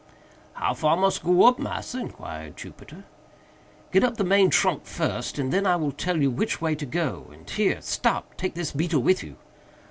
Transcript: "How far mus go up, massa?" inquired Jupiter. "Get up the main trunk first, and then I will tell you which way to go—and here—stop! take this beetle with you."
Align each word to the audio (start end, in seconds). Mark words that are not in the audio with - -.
"How 0.53 0.73
far 0.73 0.97
mus 0.97 1.19
go 1.19 1.45
up, 1.45 1.59
massa?" 1.59 1.99
inquired 1.99 2.57
Jupiter. 2.57 3.03
"Get 3.91 4.03
up 4.03 4.17
the 4.17 4.23
main 4.23 4.49
trunk 4.49 4.85
first, 4.87 5.37
and 5.37 5.53
then 5.53 5.67
I 5.67 5.75
will 5.75 5.91
tell 5.91 6.19
you 6.19 6.31
which 6.31 6.59
way 6.59 6.73
to 6.73 6.87
go—and 6.87 7.47
here—stop! 7.47 8.35
take 8.35 8.55
this 8.55 8.71
beetle 8.71 9.03
with 9.03 9.21
you." 9.23 9.35